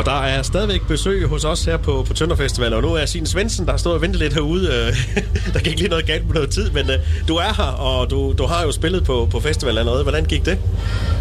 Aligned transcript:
Og 0.00 0.06
der 0.06 0.22
er 0.22 0.42
stadigvæk 0.42 0.80
besøg 0.88 1.26
hos 1.26 1.44
os 1.44 1.64
her 1.64 1.76
på, 1.76 2.04
på 2.08 2.14
Tønder 2.14 2.36
Festival, 2.36 2.72
og 2.72 2.82
nu 2.82 2.94
er 2.94 3.06
Signe 3.06 3.26
Svendsen, 3.26 3.66
der 3.66 3.70
har 3.70 3.78
stået 3.78 3.94
og 3.94 4.02
ventet 4.02 4.20
lidt 4.20 4.34
herude. 4.34 4.68
Øh, 4.72 4.96
der 5.54 5.60
gik 5.60 5.78
lige 5.78 5.88
noget 5.88 6.06
galt 6.06 6.26
på 6.26 6.32
noget 6.32 6.50
tid, 6.50 6.70
men 6.70 6.90
øh, 6.90 6.98
du 7.28 7.36
er 7.36 7.54
her, 7.56 7.64
og 7.64 8.10
du, 8.10 8.34
du 8.38 8.46
har 8.46 8.62
jo 8.62 8.72
spillet 8.72 9.04
på, 9.04 9.28
på 9.30 9.40
festivalen 9.40 9.78
allerede. 9.78 10.02
Hvordan 10.02 10.24
gik 10.24 10.44
det? 10.44 10.58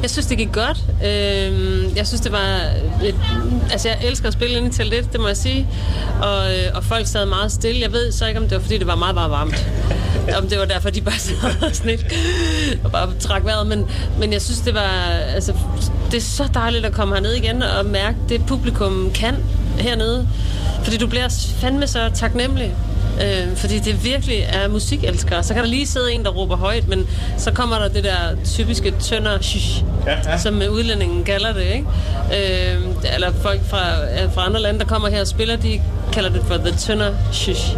Jeg 0.02 0.10
synes, 0.10 0.26
det 0.26 0.38
gik 0.38 0.52
godt. 0.52 0.78
Øh, 1.04 1.98
jeg 1.98 2.08
synes, 2.08 2.22
det 2.22 2.32
var... 2.32 2.62
Et, 3.04 3.16
altså, 3.72 3.88
jeg 3.88 3.98
elsker 4.04 4.28
at 4.28 4.34
spille 4.34 4.58
ind 4.58 4.74
til 4.74 4.86
lidt, 4.86 5.12
det 5.12 5.22
må 5.22 5.28
jeg 5.28 5.38
sige. 5.38 5.68
Og, 6.22 6.52
øh, 6.52 6.64
og 6.76 6.84
folk 6.84 7.08
sad 7.08 7.26
meget 7.26 7.52
stille. 7.52 7.82
Jeg 7.82 7.92
ved 7.92 8.12
så 8.12 8.28
ikke, 8.28 8.40
om 8.40 8.44
det 8.44 8.56
var, 8.56 8.62
fordi 8.62 8.78
det 8.78 8.88
var 8.88 8.96
meget, 8.96 9.16
meget 9.16 9.32
varmt. 9.32 9.68
om 10.42 10.48
det 10.48 10.60
var 10.60 10.66
derfor, 10.66 10.90
de 10.90 11.02
bare 11.02 11.20
sad 11.20 11.74
sådan 11.74 11.92
lidt 11.92 12.06
og 12.84 12.92
bare 12.92 13.10
trak 13.20 13.46
vejret. 13.46 13.68
Men, 13.68 13.86
men 14.20 14.34
jeg 14.34 14.42
synes, 14.42 14.60
det 14.60 14.74
var... 14.74 14.90
Altså, 15.36 15.54
det 16.12 16.18
er 16.18 16.22
så 16.22 16.50
dejligt 16.54 16.86
at 16.86 16.92
komme 16.92 17.16
herned 17.16 17.34
igen 17.34 17.64
og 17.64 17.86
mærke 17.86 18.18
det 18.30 18.46
publikum 18.46 19.12
kan 19.16 19.36
hernede. 19.80 20.28
Fordi 20.84 20.98
du 20.98 21.08
bliver 21.08 21.54
fandme 21.62 21.88
så 21.88 22.10
taknemmelig 22.14 22.76
Øh, 23.24 23.56
fordi 23.56 23.80
det 23.80 24.04
virkelig 24.04 24.46
er 24.50 24.68
musikelskere. 24.68 25.44
Så 25.44 25.54
kan 25.54 25.64
der 25.64 25.70
lige 25.70 25.88
sidde 25.88 26.14
en, 26.14 26.24
der 26.24 26.30
råber 26.30 26.56
højt, 26.56 26.88
men 26.88 27.08
så 27.38 27.52
kommer 27.52 27.80
der 27.80 27.88
det 27.88 28.04
der 28.04 28.36
typiske 28.46 28.94
tønder, 29.00 29.42
shh, 29.42 29.84
ja, 30.06 30.32
ja. 30.32 30.38
som 30.38 30.62
udlændingen 30.72 31.24
kalder 31.24 31.54
det. 31.54 31.64
Ikke? 31.64 31.86
Øh, 32.74 32.82
eller 33.16 33.32
folk 33.42 33.62
fra, 33.70 33.80
fra 34.34 34.46
andre 34.46 34.62
lande, 34.62 34.80
der 34.80 34.86
kommer 34.86 35.10
her 35.10 35.22
og 35.22 35.28
spiller, 35.28 35.56
de 35.56 35.82
kalder 36.14 36.30
det 36.30 36.42
for 36.48 36.58
the 36.58 36.78
tønder 36.78 37.14
shh. 37.32 37.76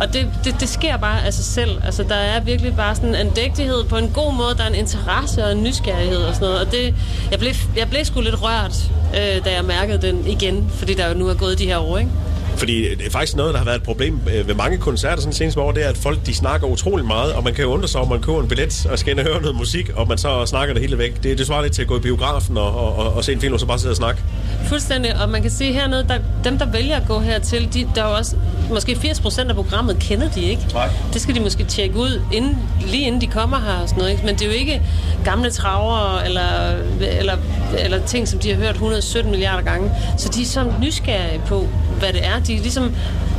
Og 0.00 0.12
det, 0.12 0.28
det, 0.44 0.56
det 0.60 0.68
sker 0.68 0.96
bare 0.96 1.24
af 1.26 1.34
sig 1.34 1.44
selv. 1.44 1.70
Altså, 1.84 2.02
der 2.02 2.14
er 2.14 2.40
virkelig 2.40 2.76
bare 2.76 2.94
sådan 2.94 3.14
en 3.14 3.30
dægtighed 3.30 3.84
på 3.84 3.96
en 3.96 4.08
god 4.08 4.34
måde. 4.34 4.54
Der 4.56 4.62
er 4.64 4.68
en 4.68 4.74
interesse 4.74 5.44
og 5.44 5.52
en 5.52 5.62
nysgerrighed 5.62 6.18
og 6.18 6.34
sådan 6.34 6.48
noget. 6.48 6.66
Og 6.66 6.72
det, 6.72 6.94
jeg, 7.30 7.38
blev, 7.38 7.52
jeg 7.76 7.88
blev 7.90 8.04
sgu 8.04 8.20
lidt 8.20 8.42
rørt, 8.42 8.90
øh, 9.14 9.44
da 9.44 9.54
jeg 9.54 9.64
mærkede 9.64 10.06
den 10.06 10.26
igen, 10.26 10.70
fordi 10.74 10.94
der 10.94 11.08
jo 11.08 11.14
nu 11.14 11.28
er 11.28 11.34
gået 11.34 11.58
de 11.58 11.66
her 11.66 11.78
år, 11.78 11.98
ikke? 11.98 12.10
Fordi 12.56 12.86
øh, 12.86 12.98
det 12.98 13.06
er 13.06 13.10
faktisk 13.10 13.36
noget, 13.36 13.52
der 13.52 13.58
har 13.58 13.64
været 13.64 13.76
et 13.76 13.82
problem 13.82 14.20
øh, 14.34 14.48
ved 14.48 14.54
mange 14.54 14.78
koncerter 14.78 15.20
sådan 15.20 15.32
seneste 15.32 15.60
år, 15.60 15.72
det 15.72 15.84
er, 15.84 15.88
at 15.88 15.96
folk 15.96 16.26
de 16.26 16.34
snakker 16.34 16.66
utrolig 16.66 17.06
meget, 17.06 17.32
og 17.32 17.44
man 17.44 17.54
kan 17.54 17.64
jo 17.64 17.70
undre 17.70 17.88
sig, 17.88 18.00
om 18.00 18.08
man 18.08 18.20
køber 18.20 18.40
en 18.40 18.48
billet 18.48 18.86
og 18.90 18.98
skal 18.98 19.10
ind 19.10 19.20
og 19.20 19.26
høre 19.26 19.40
noget 19.40 19.56
musik, 19.56 19.90
og 19.94 20.08
man 20.08 20.18
så 20.18 20.46
snakker 20.46 20.74
det 20.74 20.82
hele 20.82 20.98
væk. 20.98 21.22
Det, 21.22 21.38
det 21.38 21.46
svarer 21.46 21.62
lidt 21.62 21.72
til 21.72 21.82
at 21.82 21.88
gå 21.88 21.96
i 21.96 22.00
biografen 22.00 22.56
og, 22.56 22.76
og, 22.76 22.96
og, 22.96 23.12
og 23.12 23.24
se 23.24 23.32
en 23.32 23.40
film, 23.40 23.54
og 23.54 23.60
så 23.60 23.66
bare 23.66 23.78
sidde 23.78 23.92
og 23.92 23.96
snakke. 23.96 24.22
Fuldstændig, 24.64 25.22
og 25.22 25.28
man 25.28 25.42
kan 25.42 25.50
se 25.50 25.72
hernede, 25.72 26.04
der, 26.08 26.18
dem 26.44 26.58
der 26.58 26.66
vælger 26.66 26.96
at 26.96 27.02
gå 27.08 27.20
hertil, 27.20 27.74
de, 27.74 27.86
der 27.94 28.04
er 28.04 28.08
jo 28.08 28.16
også, 28.16 28.36
måske 28.70 28.92
80% 28.92 29.48
af 29.48 29.54
programmet 29.54 29.98
kender 29.98 30.28
de 30.28 30.40
ikke. 30.40 30.62
Nej. 30.72 30.88
Det 31.12 31.20
skal 31.20 31.34
de 31.34 31.40
måske 31.40 31.64
tjekke 31.64 31.96
ud, 31.96 32.22
inden, 32.32 32.58
lige 32.86 33.06
inden 33.06 33.20
de 33.20 33.26
kommer 33.26 33.60
her 33.60 33.82
og 33.82 33.88
sådan 33.88 33.98
noget. 33.98 34.12
Ikke? 34.12 34.26
Men 34.26 34.34
det 34.34 34.42
er 34.42 34.46
jo 34.46 34.52
ikke 34.52 34.82
gamle 35.24 35.50
traver 35.50 36.20
eller, 36.20 36.76
eller, 37.00 37.36
eller 37.78 38.06
ting, 38.06 38.28
som 38.28 38.38
de 38.38 38.48
har 38.48 38.56
hørt 38.56 38.74
117 38.74 39.30
milliarder 39.30 39.62
gange. 39.62 39.90
Så 40.18 40.28
de 40.28 40.42
er 40.42 40.46
så 40.46 40.72
nysgerrige 40.80 41.40
på, 41.46 41.68
hvad 41.98 42.12
det 42.12 42.26
er. 42.26 42.38
De 42.46 42.54
er 42.54 42.60
ligesom 42.60 42.94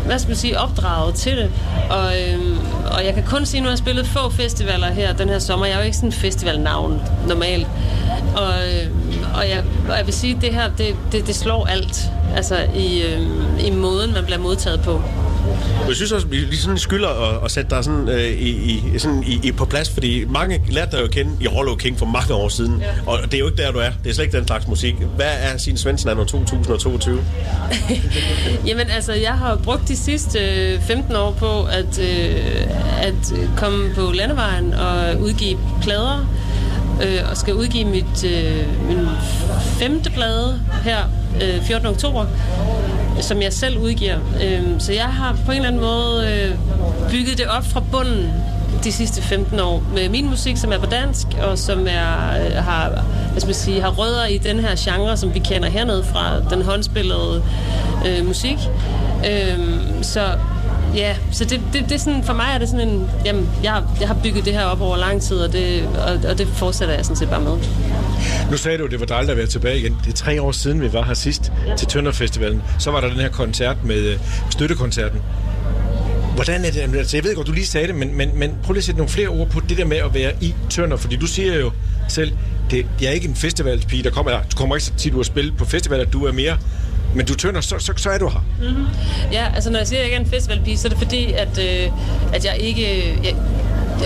hvad 0.05 0.19
skal 0.19 0.29
man 0.29 0.37
sige, 0.37 0.59
opdraget 0.59 1.15
til 1.15 1.37
det. 1.37 1.49
Og, 1.89 2.13
øhm, 2.21 2.57
og 2.91 3.05
jeg 3.05 3.13
kan 3.13 3.23
kun 3.23 3.45
sige, 3.45 3.59
at 3.59 3.63
nu 3.63 3.67
har 3.67 3.71
jeg 3.71 3.77
spillet 3.77 4.07
få 4.07 4.29
festivaler 4.29 4.87
her 4.87 5.13
den 5.13 5.29
her 5.29 5.39
sommer. 5.39 5.65
Jeg 5.65 5.73
er 5.73 5.79
jo 5.79 5.85
ikke 5.85 5.97
sådan 5.97 6.09
en 6.09 6.13
festivalnavn 6.13 7.01
normalt. 7.27 7.67
Og, 8.35 8.53
øhm, 8.53 9.00
og, 9.35 9.49
jeg, 9.49 9.63
og 9.89 9.97
jeg 9.97 10.05
vil 10.05 10.13
sige, 10.13 10.35
at 10.35 10.41
det 10.41 10.53
her, 10.53 10.69
det, 10.77 10.95
det, 11.11 11.27
det 11.27 11.35
slår 11.35 11.65
alt. 11.65 12.01
Altså 12.35 12.57
i, 12.75 13.03
øhm, 13.03 13.57
i 13.59 13.69
måden, 13.71 14.13
man 14.13 14.23
bliver 14.23 14.39
modtaget 14.39 14.81
på. 14.81 15.01
Jeg 15.87 15.95
synes 15.95 16.11
også, 16.11 16.27
vi 16.27 16.55
sådan 16.55 16.77
skylder 16.77 17.09
at, 17.09 17.45
at 17.45 17.51
sætte 17.51 17.69
dig 17.69 17.83
sådan, 17.83 18.09
øh, 18.09 18.23
i, 18.23 18.49
i, 18.49 18.99
sådan 18.99 19.23
i, 19.23 19.39
i, 19.43 19.51
på 19.51 19.65
plads, 19.65 19.89
fordi 19.89 20.25
mange 20.25 20.61
lærte 20.69 20.91
dig 20.91 20.99
jo 20.99 21.05
at 21.05 21.11
kende 21.11 21.31
i 21.41 21.47
Rollo 21.47 21.75
King 21.75 21.99
for 21.99 22.05
mange 22.05 22.33
år 22.33 22.49
siden, 22.49 22.81
ja. 22.81 23.11
og 23.11 23.19
det 23.23 23.33
er 23.33 23.39
jo 23.39 23.45
ikke 23.45 23.63
der, 23.63 23.71
du 23.71 23.79
er. 23.79 23.89
Det 24.03 24.09
er 24.09 24.13
slet 24.13 24.25
ikke 24.25 24.37
den 24.37 24.47
slags 24.47 24.67
musik. 24.67 24.95
Hvad 25.15 25.31
er 25.39 25.57
sin 25.57 25.77
Svendsen 25.77 26.09
anno 26.09 26.23
2022? 26.23 27.23
Jamen 28.67 28.89
altså, 28.89 29.13
jeg 29.13 29.33
har 29.33 29.55
brugt 29.55 29.87
de 29.87 29.97
sidste 29.97 30.39
15 30.81 31.15
år 31.15 31.31
på 31.31 31.63
at, 31.63 31.99
øh, 31.99 32.67
at 33.01 33.33
komme 33.57 33.93
på 33.95 34.11
landevejen 34.11 34.73
og 34.73 35.19
udgive 35.19 35.59
plader, 35.81 36.27
øh, 37.05 37.29
og 37.29 37.37
skal 37.37 37.53
udgive 37.53 37.85
mit, 37.85 38.23
øh, 38.23 38.87
min 38.87 39.07
femte 39.79 40.09
plade 40.11 40.59
her 40.83 40.97
øh, 41.41 41.61
14. 41.63 41.87
oktober 41.87 42.25
som 43.21 43.41
jeg 43.41 43.53
selv 43.53 43.77
udgiver. 43.77 44.17
Øh, 44.43 44.61
så 44.79 44.93
jeg 44.93 45.05
har 45.05 45.37
på 45.45 45.51
en 45.51 45.57
eller 45.57 45.67
anden 45.67 45.81
måde 45.81 46.27
øh, 46.31 46.55
bygget 47.11 47.37
det 47.37 47.47
op 47.47 47.65
fra 47.65 47.83
bunden 47.91 48.31
de 48.83 48.91
sidste 48.91 49.21
15 49.21 49.59
år 49.59 49.83
med 49.93 50.09
min 50.09 50.29
musik, 50.29 50.57
som 50.57 50.71
er 50.71 50.77
på 50.77 50.85
dansk, 50.85 51.27
og 51.41 51.57
som 51.57 51.87
er, 51.87 52.45
øh, 52.45 52.53
har, 52.53 52.89
hvad 53.31 53.41
skal 53.41 53.47
man 53.47 53.55
sige, 53.55 53.81
har 53.81 53.89
rødder 53.89 54.25
i 54.25 54.37
den 54.37 54.59
her 54.59 54.75
genre, 54.77 55.17
som 55.17 55.33
vi 55.33 55.39
kender 55.39 55.69
hernede 55.69 56.03
fra, 56.03 56.39
den 56.49 56.61
håndspillede 56.61 57.43
øh, 58.07 58.25
musik. 58.27 58.57
Øh, 59.31 59.59
så 60.01 60.21
Ja, 60.95 61.15
så 61.31 61.45
det, 61.45 61.61
det, 61.73 61.83
det 61.83 61.91
er 61.91 61.97
sådan, 61.97 62.23
for 62.23 62.33
mig 62.33 62.45
er 62.53 62.57
det 62.57 62.69
sådan 62.69 62.87
en, 62.87 63.09
jamen, 63.25 63.49
jeg, 63.63 63.83
jeg 63.99 64.07
har 64.07 64.17
bygget 64.23 64.45
det 64.45 64.53
her 64.53 64.65
op 64.65 64.81
over 64.81 64.97
lang 64.97 65.21
tid, 65.21 65.37
og 65.37 65.53
det, 65.53 65.87
og, 65.87 66.29
og 66.29 66.37
det 66.37 66.47
fortsætter 66.47 66.95
jeg 66.95 67.05
sådan 67.05 67.15
set 67.15 67.29
bare 67.29 67.41
med. 67.41 67.57
Nu 68.51 68.57
sagde 68.57 68.77
du, 68.77 68.85
at 68.85 68.91
det 68.91 68.99
var 68.99 69.05
dejligt 69.05 69.31
at 69.31 69.37
være 69.37 69.47
tilbage 69.47 69.79
igen. 69.79 69.97
Det 70.05 70.11
er 70.11 70.15
tre 70.15 70.41
år 70.41 70.51
siden, 70.51 70.81
vi 70.81 70.93
var 70.93 71.03
her 71.03 71.13
sidst 71.13 71.51
ja. 71.67 71.75
til 71.75 71.87
Tønderfestivalen. 71.87 72.61
Så 72.79 72.91
var 72.91 73.01
der 73.01 73.07
den 73.09 73.19
her 73.19 73.29
koncert 73.29 73.83
med 73.83 74.13
uh, 74.13 74.19
støttekoncerten. 74.49 75.21
Hvordan 76.35 76.65
er 76.65 76.71
det? 76.71 76.97
Altså, 76.97 77.17
jeg 77.17 77.23
ved 77.23 77.35
godt, 77.35 77.47
du 77.47 77.51
lige 77.51 77.65
sagde 77.65 77.87
det, 77.87 77.95
men, 77.95 78.17
men, 78.17 78.29
men 78.35 78.51
prøv 78.63 78.73
lige 78.73 78.79
at 78.79 78.83
sætte 78.83 78.97
nogle 78.97 79.09
flere 79.09 79.27
ord 79.27 79.49
på 79.49 79.59
det 79.69 79.77
der 79.77 79.85
med 79.85 79.97
at 79.97 80.13
være 80.13 80.31
i 80.41 80.55
Tønder, 80.69 80.97
fordi 80.97 81.15
du 81.15 81.27
siger 81.27 81.59
jo 81.59 81.71
selv, 82.07 82.31
det, 82.71 82.85
jeg 83.01 83.07
er 83.07 83.11
ikke 83.11 83.27
en 83.27 83.35
festivalspige, 83.35 84.03
der 84.03 84.09
kommer, 84.09 84.31
du 84.31 84.57
kommer 84.57 84.75
ikke 84.75 84.85
så 84.85 84.93
tit 84.97 85.13
ud 85.13 85.19
at 85.19 85.25
spille 85.25 85.51
på 85.51 85.65
festivaler, 85.65 86.05
du 86.05 86.25
er 86.25 86.31
mere 86.31 86.57
men 87.15 87.25
du 87.25 87.35
tønder, 87.35 87.61
så, 87.61 87.79
så, 87.79 87.93
så 87.97 88.09
er 88.09 88.17
du 88.17 88.29
her. 88.29 88.45
Mm-hmm. 88.61 88.85
Ja, 89.31 89.47
altså 89.55 89.69
når 89.71 89.77
jeg 89.77 89.87
siger, 89.87 89.99
at 89.99 90.03
jeg 90.03 90.13
ikke 90.13 90.15
er 90.15 90.25
en 90.25 90.31
festivalpige, 90.31 90.77
så 90.77 90.87
er 90.87 90.89
det 90.89 90.97
fordi, 90.97 91.33
at, 91.33 91.59
øh, 91.59 91.91
at 92.33 92.45
jeg 92.45 92.57
ikke... 92.59 93.11
Øh, 93.11 93.25
jeg, 93.25 93.35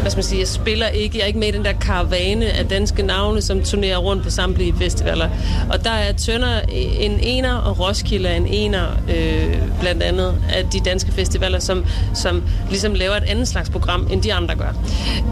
hvad 0.02 0.12
skal 0.12 0.18
man 0.18 0.24
sige, 0.24 0.40
jeg 0.40 0.48
spiller 0.48 0.88
ikke, 0.88 1.18
jeg 1.18 1.24
er 1.24 1.28
ikke 1.28 1.40
med 1.40 1.48
i 1.48 1.52
den 1.52 1.66
der 1.66 1.74
karavane 1.74 2.46
af 2.46 2.66
danske 2.66 3.04
navne, 3.04 3.42
som 3.42 3.64
turnerer 3.64 3.98
rundt 3.98 4.24
på 4.24 4.30
samtlige 4.30 4.74
festivaler. 4.78 5.30
Og 5.70 5.84
der 5.84 5.92
er 5.92 6.14
Tønder 6.14 6.62
en 7.00 7.20
ener, 7.20 7.56
og 7.56 7.80
Roskilde 7.80 8.30
er 8.30 8.36
en 8.36 8.48
ener, 8.48 8.86
øh, 9.10 9.56
blandt 9.80 10.04
andet, 10.04 10.36
af 10.54 10.66
de 10.66 10.80
danske 10.80 11.12
festivaler, 11.12 11.60
som, 11.60 11.86
som 12.14 12.44
ligesom 12.70 12.94
laver 12.94 13.16
et 13.16 13.24
andet 13.24 13.48
slags 13.48 13.70
program, 13.70 14.08
end 14.12 14.22
de 14.22 14.34
andre 14.34 14.56
gør. 14.56 14.74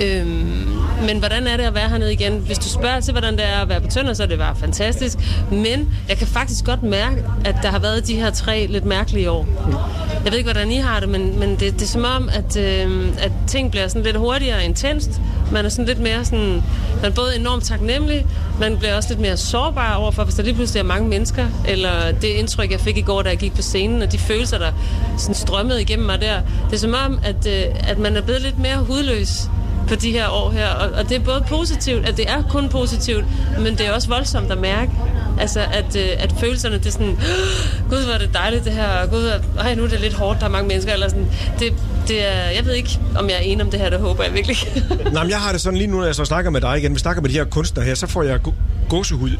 Øh, 0.03 0.27
men 1.05 1.19
hvordan 1.19 1.47
er 1.47 1.57
det 1.57 1.63
at 1.63 1.75
være 1.75 1.89
hernede 1.89 2.13
igen? 2.13 2.37
Hvis 2.37 2.57
du 2.57 2.69
spørger 2.69 2.99
til, 2.99 3.11
hvordan 3.11 3.33
det 3.33 3.45
er 3.45 3.61
at 3.61 3.69
være 3.69 3.81
på 3.81 3.87
Tønder, 3.87 4.13
så 4.13 4.23
er 4.23 4.27
det 4.27 4.37
bare 4.37 4.55
fantastisk. 4.55 5.17
Men 5.51 5.93
jeg 6.09 6.17
kan 6.17 6.27
faktisk 6.27 6.65
godt 6.65 6.83
mærke, 6.83 7.23
at 7.45 7.55
der 7.61 7.69
har 7.69 7.79
været 7.79 8.07
de 8.07 8.15
her 8.15 8.31
tre 8.31 8.67
lidt 8.69 8.85
mærkelige 8.85 9.31
år. 9.31 9.47
Jeg 10.23 10.31
ved 10.31 10.37
ikke, 10.37 10.51
hvordan 10.51 10.71
I 10.71 10.77
har 10.77 10.99
det, 10.99 11.09
men, 11.09 11.39
men 11.39 11.49
det, 11.49 11.59
det 11.73 11.81
er 11.81 11.85
som 11.85 12.05
om, 12.05 12.29
at, 12.33 12.57
øh, 12.57 13.07
at 13.19 13.31
ting 13.47 13.71
bliver 13.71 13.87
sådan 13.87 14.03
lidt 14.03 14.17
hurtigere 14.17 14.52
intenst. 14.59 15.21
Man 15.51 15.65
er 15.65 15.69
sådan 15.69 15.85
lidt 15.85 15.99
mere 15.99 16.25
sådan, 16.25 16.63
man 17.01 17.11
er 17.11 17.15
både 17.15 17.35
enormt 17.35 17.63
taknemmelig, 17.63 18.25
man 18.59 18.77
bliver 18.77 18.95
også 18.95 19.09
lidt 19.09 19.19
mere 19.19 19.37
sårbar 19.37 19.95
overfor, 19.95 20.23
hvis 20.23 20.35
der 20.35 20.43
lige 20.43 20.53
pludselig 20.53 20.79
er 20.79 20.83
mange 20.83 21.09
mennesker, 21.09 21.45
eller 21.67 22.11
det 22.11 22.27
indtryk, 22.27 22.71
jeg 22.71 22.79
fik 22.79 22.97
i 22.97 23.01
går, 23.01 23.21
da 23.21 23.29
jeg 23.29 23.37
gik 23.37 23.55
på 23.55 23.61
scenen, 23.61 24.01
og 24.01 24.11
de 24.11 24.17
følelser, 24.17 24.57
der 24.57 24.71
sådan 25.17 25.35
strømmede 25.35 25.81
igennem 25.81 26.05
mig 26.05 26.21
der. 26.21 26.41
Det 26.65 26.73
er 26.73 26.79
som 26.79 26.95
om, 27.05 27.19
at, 27.23 27.47
øh, 27.47 27.63
at 27.89 27.99
man 27.99 28.15
er 28.17 28.21
blevet 28.21 28.41
lidt 28.41 28.59
mere 28.59 28.77
hudløs 28.77 29.49
på 29.87 29.95
de 29.95 30.11
her 30.11 30.29
år 30.29 30.51
her. 30.51 30.67
Og, 30.67 30.91
og 30.91 31.09
det 31.09 31.17
er 31.17 31.19
både 31.19 31.43
positivt, 31.49 32.05
at 32.09 32.17
det 32.17 32.29
er 32.29 32.43
kun 32.49 32.69
positivt, 32.69 33.25
men 33.59 33.77
det 33.77 33.87
er 33.87 33.91
også 33.91 34.07
voldsomt 34.07 34.51
at 34.51 34.57
mærke. 34.57 34.91
Altså, 35.39 35.59
at, 35.59 35.95
øh, 35.95 36.09
at 36.17 36.33
følelserne, 36.39 36.77
det 36.77 36.85
er 36.85 36.91
sådan, 36.91 37.17
gud, 37.89 38.03
hvor 38.05 38.13
er 38.13 38.17
det 38.17 38.29
dejligt 38.33 38.65
det 38.65 38.73
her, 38.73 38.87
og 38.87 39.09
gud, 39.09 39.31
ej, 39.59 39.75
nu 39.75 39.83
er 39.83 39.87
det 39.87 39.99
lidt 39.99 40.13
hårdt, 40.13 40.39
der 40.39 40.45
er 40.45 40.49
mange 40.49 40.67
mennesker, 40.67 40.93
eller 40.93 41.09
sådan. 41.09 41.27
Det, 41.59 41.73
det 42.07 42.27
er, 42.27 42.49
jeg 42.49 42.65
ved 42.65 42.73
ikke, 42.73 42.99
om 43.15 43.29
jeg 43.29 43.35
er 43.35 43.39
enig 43.39 43.65
om 43.65 43.71
det 43.71 43.79
her, 43.79 43.89
det 43.89 43.99
håber 43.99 44.23
jeg 44.23 44.33
virkelig. 44.33 44.57
Nej, 45.13 45.23
men 45.23 45.29
jeg 45.29 45.39
har 45.39 45.51
det 45.51 45.61
sådan 45.61 45.77
lige 45.77 45.87
nu, 45.87 45.97
når 45.97 46.05
jeg 46.05 46.15
så 46.15 46.25
snakker 46.25 46.51
med 46.51 46.61
dig 46.61 46.77
igen, 46.77 46.93
vi 46.93 46.99
snakker 46.99 47.21
med 47.21 47.29
de 47.29 47.33
her 47.33 47.45
kunstnere 47.45 47.85
her, 47.85 47.95
så 47.95 48.07
får 48.07 48.23
jeg 48.23 48.39
gåsehud 48.89 49.31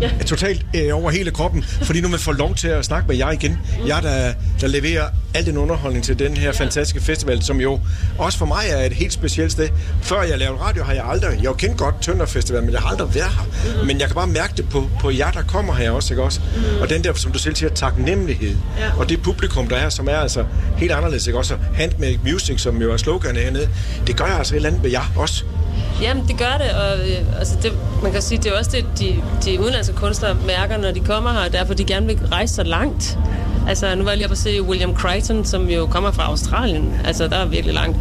ja. 0.00 0.10
totalt 0.26 0.66
øh, 0.76 0.96
over 0.96 1.10
hele 1.10 1.30
kroppen, 1.30 1.62
fordi 1.62 2.00
nu 2.00 2.08
man 2.08 2.18
får 2.18 2.32
lov 2.32 2.54
til 2.54 2.68
at 2.68 2.84
snakke 2.84 3.08
med 3.08 3.16
jer 3.16 3.30
igen. 3.30 3.50
Mm. 3.50 3.86
Jeg, 3.86 4.02
der, 4.02 4.32
der 4.60 4.66
leverer 4.66 5.08
al 5.34 5.46
den 5.46 5.56
underholdning 5.56 6.04
til 6.04 6.18
den 6.18 6.36
her 6.36 6.44
ja. 6.44 6.50
fantastiske 6.50 7.00
festival, 7.00 7.42
som 7.42 7.60
jo 7.60 7.80
også 8.18 8.38
for 8.38 8.46
mig 8.46 8.64
er 8.70 8.84
et 8.84 8.92
helt 8.92 9.12
specielt 9.12 9.52
sted. 9.52 9.68
Før 10.02 10.22
jeg 10.22 10.38
lavede 10.38 10.60
radio, 10.60 10.82
har 10.82 10.92
jeg 10.92 11.04
aldrig... 11.04 11.38
Jeg 11.42 11.48
har 11.48 11.54
kendt 11.54 11.76
godt 11.76 11.94
Tønder 12.02 12.26
Festival, 12.26 12.62
men 12.62 12.72
jeg 12.72 12.80
har 12.80 12.88
aldrig 12.88 13.14
været 13.14 13.30
her. 13.30 13.80
Mm. 13.80 13.86
Men 13.86 14.00
jeg 14.00 14.06
kan 14.06 14.14
bare 14.14 14.26
mærke 14.26 14.52
det 14.56 14.68
på, 14.68 14.88
på 15.00 15.10
jer, 15.10 15.30
der 15.30 15.42
kommer 15.42 15.74
her 15.74 15.90
også, 15.90 16.14
ikke 16.14 16.22
også? 16.22 16.40
Mm. 16.40 16.80
Og 16.80 16.90
den 16.90 17.04
der, 17.04 17.14
som 17.14 17.32
du 17.32 17.38
selv 17.38 17.56
siger, 17.56 17.70
taknemmelighed. 17.70 18.56
Ja. 18.78 18.98
Og 18.98 19.08
det 19.08 19.22
publikum, 19.22 19.68
der 19.68 19.76
er, 19.76 19.88
som 19.88 20.08
er 20.08 20.16
altså 20.16 20.44
helt 20.76 20.92
anderledes, 20.92 21.26
ikke 21.26 21.38
også? 21.38 21.56
Handmade 21.74 22.18
Music, 22.24 22.60
som 22.60 22.82
jo 22.82 22.92
er 22.92 22.96
sloganet 22.96 23.42
hernede, 23.42 23.68
det 24.06 24.16
gør 24.16 24.24
jeg 24.26 24.38
altså 24.38 24.54
et 24.54 24.56
eller 24.56 24.68
andet 24.68 24.82
ved 24.82 24.90
jer 24.90 25.12
også. 25.16 25.44
Jamen, 26.02 26.28
det 26.28 26.38
gør 26.38 26.56
det, 26.58 26.70
og 26.70 27.08
øh, 27.08 27.38
altså 27.38 27.56
det, 27.62 27.72
man 28.02 28.12
kan 28.12 28.22
sige, 28.22 28.38
det 28.38 28.52
er 28.52 28.58
også 28.58 28.70
det, 28.70 28.86
de, 28.98 29.16
de 29.44 29.60
udenlandske 29.60 29.94
kunstnere 29.94 30.36
mærker, 30.46 30.76
når 30.76 30.90
de 30.90 31.00
kommer 31.00 31.32
her, 31.32 31.48
derfor 31.48 31.74
de 31.74 31.84
gerne 31.84 32.06
vil 32.06 32.18
rejse 32.32 32.54
så 32.54 32.62
langt. 32.62 33.18
Altså, 33.68 33.94
nu 33.94 34.02
var 34.04 34.10
jeg 34.10 34.18
lige 34.18 34.28
på 34.28 34.32
at 34.32 34.38
se 34.38 34.62
William 34.62 34.96
Crichton, 34.96 35.44
som 35.44 35.68
jo 35.68 35.86
kommer 35.86 36.10
fra 36.10 36.22
Australien. 36.22 37.00
Altså, 37.04 37.28
der 37.28 37.36
er 37.36 37.44
virkelig 37.46 37.74
langt. 37.74 37.98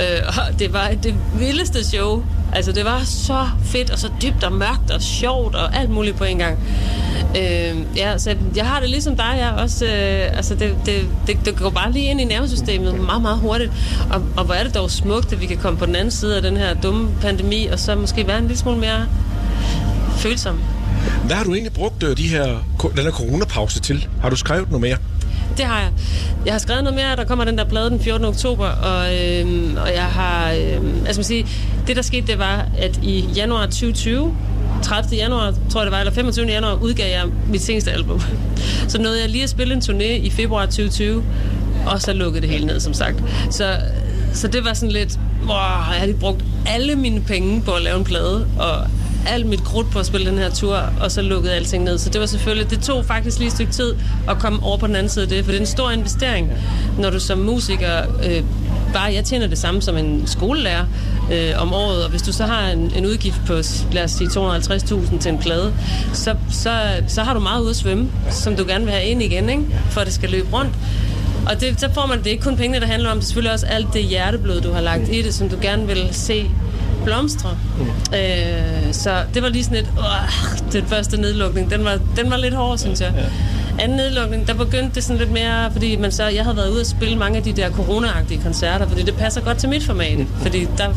øh, 0.00 0.26
og 0.26 0.58
det 0.58 0.72
var 0.72 0.90
det 1.02 1.14
vildeste 1.38 1.84
show. 1.84 2.24
Altså, 2.54 2.72
det 2.72 2.84
var 2.84 3.02
så 3.04 3.48
fedt, 3.64 3.90
og 3.90 3.98
så 3.98 4.10
dybt 4.22 4.44
og 4.44 4.52
mørkt 4.52 4.90
og 4.90 5.02
sjovt 5.02 5.54
og 5.54 5.76
alt 5.76 5.90
muligt 5.90 6.16
på 6.16 6.24
en 6.24 6.38
gang. 6.38 6.58
Øh, 7.36 7.96
ja, 7.96 8.18
så 8.18 8.36
jeg 8.56 8.66
har 8.66 8.80
det 8.80 8.90
ligesom 8.90 9.16
dig, 9.16 9.36
jeg 9.38 9.52
også, 9.58 9.84
øh, 9.84 10.36
altså 10.36 10.54
det, 10.54 10.76
det, 10.86 11.08
det, 11.26 11.36
det 11.44 11.56
går 11.56 11.70
bare 11.70 11.92
lige 11.92 12.10
ind 12.10 12.20
i 12.20 12.24
nervesystemet 12.24 13.00
meget, 13.00 13.22
meget 13.22 13.38
hurtigt. 13.38 13.72
Og, 14.10 14.22
og 14.36 14.44
hvor 14.44 14.54
er 14.54 14.64
det 14.64 14.74
dog 14.74 14.90
smukt, 14.90 15.32
at 15.32 15.40
vi 15.40 15.46
kan 15.46 15.56
komme 15.56 15.78
på 15.78 15.86
den 15.86 15.96
anden 15.96 16.10
side 16.10 16.36
af 16.36 16.42
den 16.42 16.56
her 16.56 16.74
dumme 16.74 17.08
pandemi, 17.20 17.66
og 17.66 17.78
så 17.78 17.94
måske 17.94 18.26
være 18.26 18.38
en 18.38 18.44
lille 18.44 18.58
smule 18.58 18.78
mere 18.78 19.06
følsom. 20.16 20.60
Hvad 21.24 21.36
har 21.36 21.44
du 21.44 21.54
egentlig 21.54 21.72
brugt 21.72 22.02
øh, 22.02 22.16
de 22.16 22.28
her, 22.28 22.44
den 22.96 23.04
her 23.04 23.10
coronapause 23.10 23.80
til? 23.80 24.08
Har 24.20 24.30
du 24.30 24.36
skrevet 24.36 24.68
noget 24.70 24.80
mere? 24.80 24.96
Det 25.56 25.64
har 25.64 25.80
jeg. 25.80 25.90
Jeg 26.46 26.54
har 26.54 26.58
skrevet 26.58 26.84
noget 26.84 26.96
mere, 26.96 27.16
der 27.16 27.24
kommer 27.24 27.44
den 27.44 27.58
der 27.58 27.64
plade 27.64 27.90
den 27.90 28.00
14. 28.00 28.26
oktober, 28.26 28.66
og, 28.66 29.14
øhm, 29.16 29.76
og 29.76 29.94
jeg 29.94 30.04
har, 30.04 30.52
øhm, 30.52 31.02
altså 31.06 31.18
man 31.20 31.24
siger, 31.24 31.46
det 31.86 31.96
der 31.96 32.02
skete, 32.02 32.26
det 32.26 32.38
var, 32.38 32.66
at 32.78 33.00
i 33.02 33.20
januar 33.36 33.66
2020, 33.66 34.36
30. 34.82 35.16
januar, 35.16 35.54
tror 35.70 35.80
jeg 35.80 35.86
det 35.86 35.92
var, 35.92 35.98
eller 36.00 36.12
25. 36.12 36.46
januar, 36.46 36.74
udgav 36.82 37.10
jeg 37.10 37.24
mit 37.50 37.62
seneste 37.62 37.92
album. 37.92 38.20
Så 38.88 38.98
nåede 38.98 39.20
jeg 39.20 39.28
lige 39.28 39.44
at 39.44 39.50
spille 39.50 39.74
en 39.74 39.80
turné 39.80 40.04
i 40.04 40.30
februar 40.30 40.66
2020, 40.66 41.24
og 41.86 42.00
så 42.00 42.12
lukkede 42.12 42.42
det 42.42 42.50
hele 42.50 42.66
ned, 42.66 42.80
som 42.80 42.94
sagt. 42.94 43.16
Så, 43.50 43.76
så 44.32 44.48
det 44.48 44.64
var 44.64 44.74
sådan 44.74 44.92
lidt, 44.92 45.18
wow, 45.46 45.56
jeg 45.56 45.98
har 45.98 46.06
lige 46.06 46.18
brugt 46.18 46.44
alle 46.66 46.96
mine 46.96 47.20
penge 47.20 47.62
på 47.62 47.70
at 47.70 47.82
lave 47.82 47.98
en 47.98 48.04
plade, 48.04 48.46
og 48.58 48.86
alt 49.26 49.46
mit 49.46 49.64
krudt 49.64 49.90
på 49.90 49.98
at 49.98 50.06
spille 50.06 50.30
den 50.30 50.38
her 50.38 50.50
tur, 50.50 50.76
og 51.00 51.10
så 51.10 51.22
lukkede 51.22 51.54
alting 51.54 51.84
ned. 51.84 51.98
Så 51.98 52.10
det 52.10 52.20
var 52.20 52.26
selvfølgelig, 52.26 52.70
det 52.70 52.80
tog 52.80 53.04
faktisk 53.04 53.38
lige 53.38 53.46
et 53.46 53.52
stykke 53.52 53.72
tid 53.72 53.94
at 54.28 54.38
komme 54.38 54.62
over 54.62 54.78
på 54.78 54.86
den 54.86 54.96
anden 54.96 55.10
side 55.10 55.22
af 55.22 55.28
det, 55.28 55.44
for 55.44 55.52
det 55.52 55.56
er 55.56 55.60
en 55.60 55.66
stor 55.66 55.90
investering, 55.90 56.50
når 56.98 57.10
du 57.10 57.20
som 57.20 57.38
musiker, 57.38 58.02
øh, 58.24 58.42
bare 58.92 59.14
jeg 59.14 59.24
tjener 59.24 59.46
det 59.46 59.58
samme 59.58 59.82
som 59.82 59.96
en 59.96 60.22
skolelærer 60.26 60.84
øh, 61.32 61.62
om 61.62 61.72
året, 61.72 62.04
og 62.04 62.10
hvis 62.10 62.22
du 62.22 62.32
så 62.32 62.44
har 62.44 62.68
en, 62.68 62.92
en 62.96 63.06
udgift 63.06 63.40
på, 63.46 63.52
lad 63.92 64.04
os 64.04 64.10
sige, 64.10 64.28
250.000 64.28 65.18
til 65.18 65.32
en 65.32 65.38
plade, 65.38 65.74
så, 66.12 66.36
så, 66.50 66.80
så 67.08 67.22
har 67.22 67.34
du 67.34 67.40
meget 67.40 67.62
ud 67.62 67.70
at 67.70 67.76
svømme, 67.76 68.10
som 68.30 68.56
du 68.56 68.64
gerne 68.68 68.84
vil 68.84 68.94
have 68.94 69.04
ind 69.06 69.22
igen, 69.22 69.48
ikke? 69.48 69.62
for 69.90 70.00
at 70.00 70.06
det 70.06 70.14
skal 70.14 70.30
løbe 70.30 70.48
rundt. 70.52 70.72
Og 71.46 71.60
det, 71.60 71.80
så 71.80 71.88
får 71.94 72.06
man 72.06 72.18
det 72.18 72.26
ikke 72.26 72.42
kun 72.42 72.56
pengene, 72.56 72.80
der 72.80 72.86
handler 72.86 73.10
om, 73.10 73.16
det 73.16 73.24
er 73.24 73.26
selvfølgelig 73.26 73.52
også 73.52 73.66
alt 73.66 73.86
det 73.92 74.04
hjerteblod, 74.04 74.60
du 74.60 74.72
har 74.72 74.80
lagt 74.80 75.08
i 75.08 75.22
det, 75.22 75.34
som 75.34 75.48
du 75.48 75.56
gerne 75.62 75.86
vil 75.86 76.08
se 76.12 76.50
blomstre. 77.04 77.50
Mm. 77.78 77.84
Øh, 78.16 78.92
så 78.92 79.22
det 79.34 79.42
var 79.42 79.48
lige 79.48 79.64
sådan 79.64 79.78
et, 79.78 79.88
øh, 79.98 80.72
den 80.72 80.86
første 80.86 81.20
nedlukning, 81.20 81.70
den 81.70 81.84
var, 81.84 81.98
den 82.16 82.30
var 82.30 82.36
lidt 82.36 82.54
hård, 82.54 82.78
synes 82.78 83.00
jeg. 83.00 83.12
Ja. 83.16 83.22
Anden 83.82 83.96
nedlukning, 83.96 84.46
der 84.46 84.54
begyndte 84.54 84.94
det 84.94 85.04
sådan 85.04 85.18
lidt 85.18 85.30
mere, 85.30 85.72
fordi 85.72 85.96
man 85.96 86.12
så, 86.12 86.24
jeg 86.24 86.44
havde 86.44 86.56
været 86.56 86.70
ude 86.70 86.80
at 86.80 86.86
spille 86.86 87.18
mange 87.18 87.36
af 87.36 87.42
de 87.42 87.52
der 87.52 87.70
corona 87.70 88.08
koncerter, 88.42 88.88
fordi 88.88 89.02
det 89.02 89.14
passer 89.16 89.40
godt 89.40 89.58
til 89.58 89.68
mit 89.68 89.82
format. 89.84 90.18
Mm. 90.18 90.26
Fordi 90.42 90.68
der, 90.78 90.88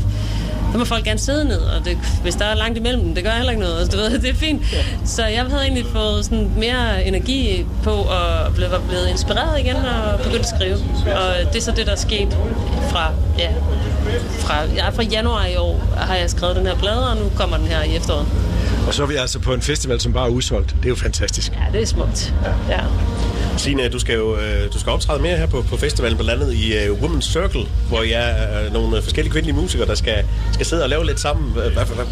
der 0.77 0.79
må 0.79 0.85
folk 0.85 1.03
gerne 1.03 1.19
sidde 1.19 1.45
ned, 1.45 1.59
og 1.59 1.85
det, 1.85 1.97
hvis 2.21 2.35
der 2.35 2.45
er 2.45 2.55
langt 2.55 2.77
imellem 2.77 3.03
dem, 3.03 3.15
det 3.15 3.23
gør 3.23 3.31
heller 3.31 3.51
ikke 3.51 3.63
noget. 3.63 3.79
Altså, 3.79 3.97
du 3.97 4.03
ved, 4.03 4.19
det 4.23 4.29
er 4.29 4.33
fint. 4.33 4.61
Så 5.05 5.25
jeg 5.25 5.43
havde 5.43 5.63
egentlig 5.63 5.85
fået 5.93 6.25
sådan 6.25 6.51
mere 6.57 7.05
energi 7.05 7.65
på, 7.83 7.91
og 7.91 8.53
blev, 8.55 8.71
var 8.71 8.81
blevet 8.87 9.07
inspireret 9.09 9.59
igen, 9.59 9.75
og 9.75 10.19
begyndt 10.19 10.39
at 10.39 10.49
skrive. 10.55 10.75
Og 11.15 11.53
det 11.53 11.55
er 11.55 11.61
så 11.61 11.71
det, 11.71 11.85
der 11.85 11.91
er 11.91 11.95
sket 11.95 12.37
fra, 12.89 13.11
ja, 13.37 13.49
fra, 14.39 14.63
ja, 14.75 14.89
fra 14.89 15.03
januar 15.03 15.45
i 15.45 15.55
år, 15.55 15.93
har 15.97 16.15
jeg 16.15 16.29
skrevet 16.29 16.55
den 16.55 16.65
her 16.65 16.75
plade, 16.75 17.09
og 17.09 17.17
nu 17.17 17.23
kommer 17.35 17.57
den 17.57 17.67
her 17.67 17.83
i 17.83 17.95
efteråret. 17.95 18.27
Og 18.87 18.93
så 18.93 19.03
er 19.03 19.07
vi 19.07 19.15
altså 19.15 19.39
på 19.39 19.53
en 19.53 19.61
festival, 19.61 19.99
som 19.99 20.13
bare 20.13 20.25
er 20.25 20.31
udsolgt. 20.31 20.75
Det 20.77 20.85
er 20.85 20.89
jo 20.89 20.95
fantastisk. 20.95 21.51
Ja, 21.51 21.71
det 21.73 21.81
er 21.81 21.85
smukt. 21.85 22.33
Ja. 22.43 22.75
ja. 22.75 22.83
Signe, 23.57 23.89
du 23.89 23.99
skal 23.99 24.15
jo 24.15 24.35
øh, 24.35 24.73
du 24.73 24.79
skal 24.79 24.91
optræde 24.91 25.21
mere 25.21 25.37
her 25.37 25.45
på, 25.45 25.61
på 25.61 25.77
festivalen, 25.77 26.17
blandt 26.17 26.43
andet 26.43 26.53
i 26.53 26.89
uh, 26.89 26.99
Women's 27.01 27.31
Circle, 27.31 27.61
hvor 27.89 28.01
jeg 28.01 28.29
er 28.29 28.65
øh, 28.65 28.73
nogle 28.73 29.01
forskellige 29.01 29.31
kvindelige 29.31 29.55
musikere, 29.55 29.87
der 29.87 29.95
skal, 29.95 30.25
skal 30.53 30.65
sidde 30.65 30.83
og 30.83 30.89
lave 30.89 31.05
lidt 31.05 31.19
sammen. 31.19 31.53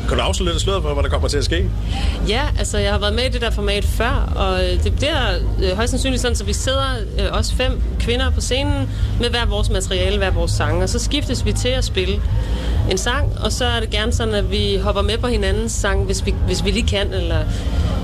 Kan 0.07 0.17
du 0.17 0.23
afsløre 0.23 0.53
lidt 0.53 0.61
sløret 0.61 0.81
for, 0.83 0.93
hvad 0.93 1.03
der 1.03 1.09
kommer 1.09 1.27
til 1.27 1.37
at 1.37 1.45
ske? 1.45 1.69
Ja, 2.27 2.41
altså 2.59 2.77
jeg 2.77 2.91
har 2.91 2.99
været 2.99 3.13
med 3.13 3.23
i 3.23 3.29
det 3.29 3.41
der 3.41 3.49
format 3.49 3.85
før, 3.85 4.33
og 4.35 4.59
det 4.83 4.95
bliver 4.95 5.17
øh, 5.63 5.75
højst 5.75 5.89
sandsynligt 5.89 6.21
sådan, 6.21 6.35
så 6.35 6.43
vi 6.43 6.53
sidder 6.53 6.95
øh, 7.19 7.25
også 7.31 7.55
fem 7.55 7.81
kvinder 7.99 8.29
på 8.31 8.41
scenen 8.41 8.89
med 9.19 9.29
hver 9.29 9.45
vores 9.45 9.69
materiale, 9.69 10.17
hver 10.17 10.31
vores 10.31 10.51
sang, 10.51 10.83
og 10.83 10.89
så 10.89 10.99
skiftes 10.99 11.45
vi 11.45 11.53
til 11.53 11.69
at 11.69 11.83
spille 11.83 12.21
en 12.91 12.97
sang, 12.97 13.37
og 13.39 13.51
så 13.51 13.65
er 13.65 13.79
det 13.79 13.89
gerne 13.89 14.11
sådan, 14.11 14.33
at 14.33 14.51
vi 14.51 14.77
hopper 14.83 15.01
med 15.01 15.17
på 15.17 15.27
hinandens 15.27 15.71
sang, 15.71 16.05
hvis 16.05 16.25
vi, 16.25 16.35
hvis 16.45 16.65
vi 16.65 16.71
lige 16.71 16.87
kan, 16.87 17.13
eller 17.13 17.43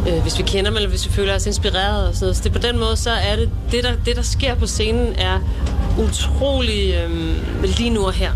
øh, 0.07 0.21
hvis 0.21 0.37
vi 0.37 0.43
kender 0.43 0.69
dem, 0.71 0.75
eller 0.75 0.89
hvis 0.89 1.07
vi 1.07 1.11
føler 1.11 1.35
os 1.35 1.45
inspireret. 1.45 2.07
Og 2.07 2.15
sådan 2.15 2.25
noget. 2.25 2.37
Så 2.37 2.43
det, 2.43 2.51
på 2.51 2.59
den 2.59 2.79
måde, 2.79 2.97
så 2.97 3.11
er 3.11 3.35
det, 3.35 3.49
det 3.71 3.83
der, 3.83 3.93
det 4.05 4.15
der 4.15 4.21
sker 4.21 4.55
på 4.55 4.67
scenen, 4.67 5.13
er 5.17 5.39
utrolig 5.99 6.93
øh, 6.93 7.39
lige 7.63 7.89
nu 7.89 8.05
og 8.05 8.13
her. 8.13 8.31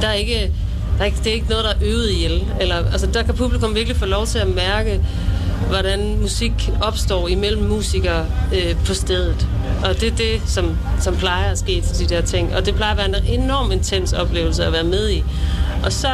Der 0.00 0.08
er 0.08 0.12
ikke, 0.14 0.52
der 0.96 1.00
er 1.00 1.04
ikke, 1.04 1.18
det 1.18 1.26
er 1.26 1.34
ikke 1.34 1.48
noget, 1.48 1.64
der 1.64 1.70
er 1.70 1.76
øvet 1.80 2.10
ihjel. 2.10 2.44
Eller, 2.60 2.76
altså, 2.92 3.06
der 3.06 3.22
kan 3.22 3.34
publikum 3.34 3.74
virkelig 3.74 3.96
få 3.96 4.06
lov 4.06 4.26
til 4.26 4.38
at 4.38 4.48
mærke, 4.48 5.00
hvordan 5.68 6.20
musik 6.20 6.70
opstår 6.80 7.28
imellem 7.28 7.62
musikere 7.62 8.26
øh, 8.54 8.76
på 8.86 8.94
stedet. 8.94 9.46
Og 9.84 10.00
det 10.00 10.12
er 10.12 10.16
det, 10.16 10.40
som, 10.46 10.78
som 11.00 11.16
plejer 11.16 11.50
at 11.50 11.58
ske 11.58 11.80
til 11.80 12.08
de 12.08 12.14
der 12.14 12.20
ting. 12.20 12.54
Og 12.54 12.66
det 12.66 12.74
plejer 12.74 12.92
at 12.92 12.98
være 12.98 13.08
en 13.08 13.40
enorm 13.40 13.72
intens 13.72 14.12
oplevelse 14.12 14.64
at 14.64 14.72
være 14.72 14.84
med 14.84 15.10
i. 15.10 15.24
Og 15.84 15.92
så 15.92 16.08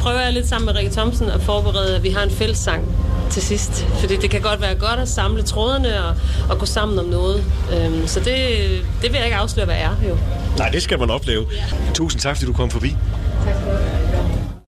prøver 0.00 0.20
jeg 0.20 0.32
lidt 0.32 0.48
sammen 0.48 0.66
med 0.66 0.74
Rikke 0.74 0.90
Thomsen 0.90 1.30
at 1.30 1.40
forberede, 1.40 1.96
at 1.96 2.02
vi 2.02 2.10
har 2.10 2.22
en 2.22 2.30
fællessang 2.30 2.88
til 3.32 3.42
sidst. 3.42 3.86
Fordi 4.00 4.16
det 4.16 4.30
kan 4.30 4.40
godt 4.40 4.60
være 4.60 4.74
godt 4.74 5.00
at 5.00 5.08
samle 5.08 5.42
trådene 5.42 6.04
og, 6.04 6.14
og 6.50 6.58
gå 6.58 6.66
sammen 6.66 6.98
om 6.98 7.04
noget. 7.04 7.44
Øhm, 7.72 8.06
så 8.06 8.20
det, 8.20 8.36
det 9.02 9.10
vil 9.10 9.14
jeg 9.14 9.24
ikke 9.24 9.36
afsløre, 9.36 9.66
hvad 9.66 9.76
er 9.76 10.08
jo. 10.08 10.16
Nej, 10.58 10.68
det 10.68 10.82
skal 10.82 10.98
man 10.98 11.10
opleve. 11.10 11.46
Ja. 11.52 11.92
Tusind 11.94 12.20
tak, 12.20 12.36
fordi 12.36 12.46
du 12.46 12.52
kom 12.52 12.70
forbi. 12.70 12.96
Tak 13.44 13.54
du 13.54 13.81